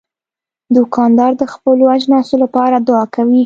[0.75, 3.39] دوکاندار د خپلو اجناسو لپاره دعا کوي.